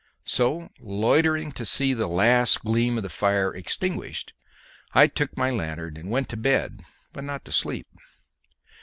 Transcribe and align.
So, 0.25 0.69
loitering 0.79 1.51
to 1.51 1.63
see 1.63 1.93
the 1.93 2.07
last 2.07 2.61
gleam 2.61 2.97
of 2.97 3.03
the 3.03 3.09
fire 3.09 3.53
extinguished, 3.53 4.33
I 4.95 5.05
took 5.05 5.37
my 5.37 5.51
lanthorn 5.51 5.95
and 5.95 6.09
went 6.09 6.27
to 6.29 6.37
bed, 6.37 6.81
but 7.13 7.23
not 7.23 7.45
to 7.45 7.51
sleep. 7.51 7.85